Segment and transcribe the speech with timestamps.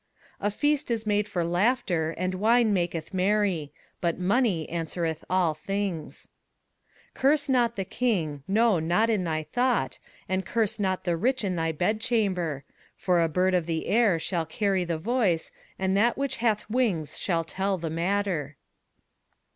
[0.39, 5.53] 21:010:019 A feast is made for laughter, and wine maketh merry: but money answereth all
[5.53, 6.27] things.
[7.13, 11.43] 21:010:020 Curse not the king, no not in thy thought; and curse not the rich
[11.43, 12.63] in thy bedchamber:
[12.95, 17.19] for a bird of the air shall carry the voice, and that which hath wings
[17.19, 18.57] shall tell the matter.